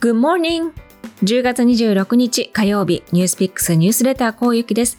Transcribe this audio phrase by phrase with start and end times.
[0.00, 0.72] Good morning!
[1.24, 4.96] 10月26日火曜日、ニュースピックスニュースレターこうゆきです。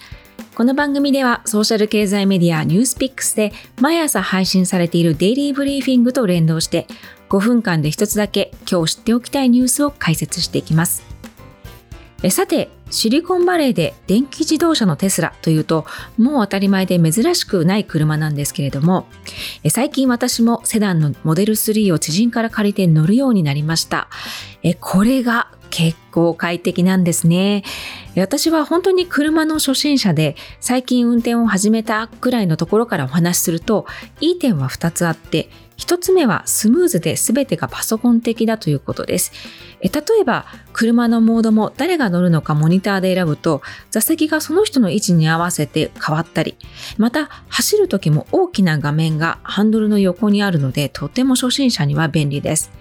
[0.53, 6.85] この番組ではソーシャル経済メディアニュースピックスで毎朝配信されているデイリーブリーフィングと連動して
[7.29, 11.01] 5分間で一つだけ今日知っておきたいニュースを解説していきます。
[12.29, 15.85] さて、シリコンバレーで電気自動車のテスラというと
[16.17, 19.07] もう当たり前で珍しくない車なんですけれども
[19.69, 24.09] 最近私もセダンのモデル3を知人から借りて乗るようになりました
[24.81, 27.63] これが結構快適なんですね。
[28.17, 33.85] 私は本当に車の初心者で最近運転を始めたくらいのところからお話しすると
[34.19, 35.49] いい点は2つあって
[35.81, 39.31] 1つ目はスムーズで全てがパソコン的だということです。
[39.81, 39.89] 例
[40.19, 46.55] えば車のモードも誰が乗るのかモニターで選ぶと座席がその人の位置に合わせて変わったり
[46.99, 52.71] また走る時も大きな画面がハンドルの横にあるのでとても初心者には便利です。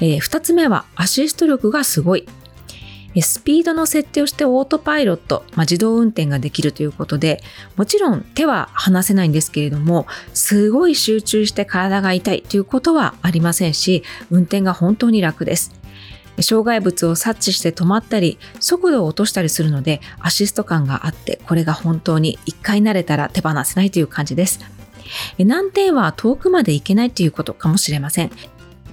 [0.00, 2.28] えー、2つ目はアシスト力がすごい。
[3.22, 7.42] スピードの設定をしてオートパイロット、まあ、自動運転ができるということで、
[7.76, 15.72] もちろん手は離せないんですけれども、すごい集中して体が痛いということはありませんし、運転が本当に楽です。
[16.42, 24.60] 障害物を察知して止まったり、速度を落としたりするので、アシスト感があって、これが本当に一回慣れたら手放せないという感じです。
[25.38, 28.30] 難点は遠くまで行けないということかもしれません。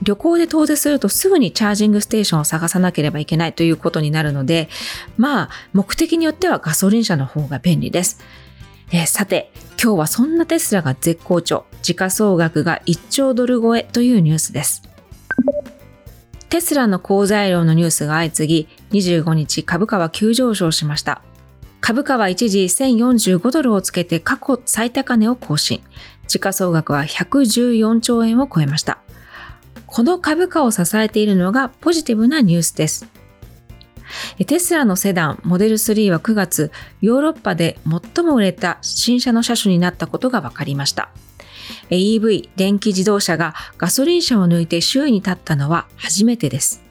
[0.04, 4.70] 旅行で遠出するとすぐにチャージングステーションを探さなければいけないということになるので、
[5.18, 8.20] まあ、目的によってはガソリン車の方が便利です。
[8.92, 9.52] えー、さて、
[9.82, 14.84] 今日はそんなテスラが絶好調、時価総額が1兆ドル超えというニュースです。
[16.50, 21.24] テスラの好材料のニュースが相次ぎ、25日株価は急上昇しました。
[21.82, 25.82] 株価は一時1045ドルをつけて過去最高値を更新。
[26.28, 29.03] 時価総額は114兆円を超えました。
[29.96, 33.06] この株価を支えているのがポジティブなニュースです。
[34.48, 37.78] テスラのセダンモデル3は9月、ヨーロッパで
[38.16, 41.12] 最も売れた新車の車種になったことが分かりました。
[41.92, 46.82] EV、電気自動車がガソリン車を抜いて周囲に立ったのは初めてです。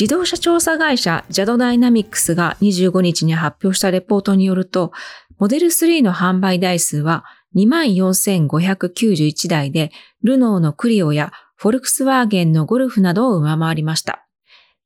[0.00, 4.92] 自動車調査会社ジャドダイナミックスが25日に発表したレポートによると、
[5.36, 7.24] モデル3の販売台数は
[7.56, 9.90] 24,591台で、
[10.22, 14.26] ルノーのクリオやフォルクスワーゲンのゴルフなどを上回りました。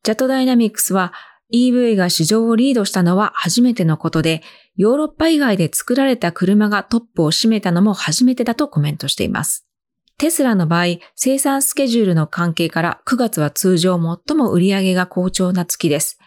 [0.02, 1.14] ジャットダイナミックスは
[1.50, 4.42] EV が市場をリードしたのは初めてのことで、
[4.76, 9.66] ヨーロッパ以外で作られた車がトップを占めたのも初めてだとコメントしています。
[10.18, 16.18] テスラの場合、生産スケジュールの関係から9月は通常最も売り上げが好調な月です。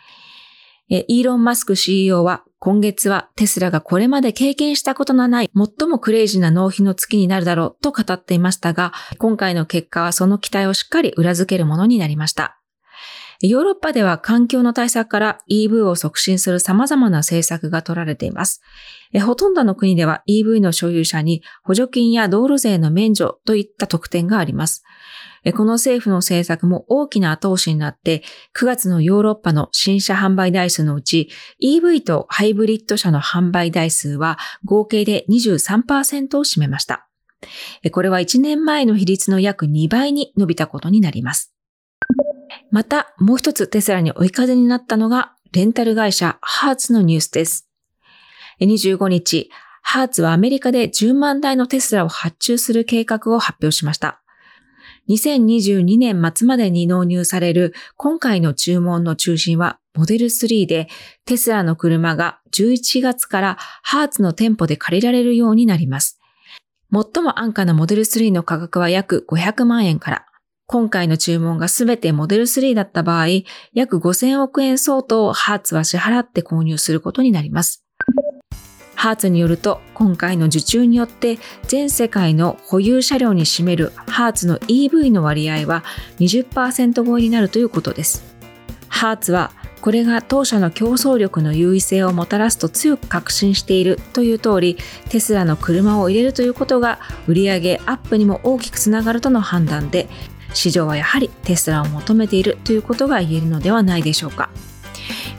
[0.87, 12.59] イーロン・マスク CEO は今月はテスラがこれまで経験したことのない最もクレイジーな納品の月になるだろうと語っていましたが、今回の結果はその期待をしっかり裏付けるものになりました。
[13.41, 18.61] ヨーロッパでは環境の対策から EV を促進する様々な政策が取られています。
[19.25, 24.83] ほとんどの国では EV の所有者に補助金や道路税の免除といった特典があります。
[25.53, 28.23] この政府の政策も大きな後押しになって、
[28.55, 31.29] 9月のヨーロッパの新車販売台数のうち、
[31.63, 37.07] EV とハイブリッド車の販売台数は合計で23%を占めました。
[37.91, 41.53] これは1年前の比率の約2倍に伸びたことになります。
[42.71, 47.67] また、もう一つテスラに追い風になったのが、レンタル会社ハーツのニュースです。
[48.61, 49.49] 25日、
[49.81, 54.21] ハーツはアメリカで10万台のテスラを発注する計画を発表しました。
[55.09, 60.87] 2022年末までに納入される今回の注文の中心はモデル3で
[61.25, 66.19] テスラの車が11月からハーツの店舗で借りられるようになります。
[66.91, 70.25] 最も安価なモデル3の価格は約500万円から、
[70.65, 73.27] 今回の注文がすべてモデル3だった場合、
[73.73, 77.88] 約5000億円相当をハーツは支払って購入することになります。
[78.99, 81.39] ハーツによると今回の受注によって
[81.69, 85.85] 全世界の保有車両に占めるハーツの EV の割合は
[86.19, 88.35] 20%超えになるということです。
[88.89, 94.77] ハーツはこれが当社の競争力の優位性をもたらすと強く確信しているという通り
[95.07, 100.09] テスラの車を入れるということが売上アップにも大きくつながるとの判断で
[100.53, 104.49] 市場はやはりテスラを求めているということが言えるのではないでしょうか。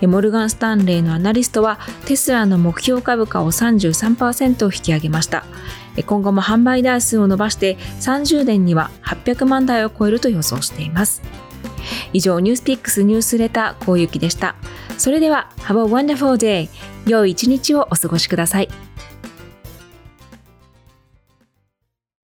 [0.07, 5.45] モルガン・スタンレーのアナリストはテスラの目標株価を33%引き上げました。
[6.07, 11.23] 今後も販売台数を伸ばして30年には800万台を超えると予想しています。
[12.13, 14.55] 以上ニュースピックスニュースレターこうゆきでした。
[14.99, 16.69] それでは Have a wonderful day
[17.07, 18.90] 良い一日をお過ごしください。